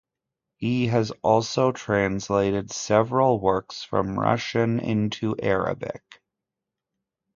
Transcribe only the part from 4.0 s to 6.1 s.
Russian into Arabic.